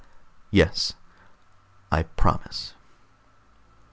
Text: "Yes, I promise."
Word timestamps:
"Yes, 0.49 0.93
I 1.91 2.01
promise." 2.01 2.73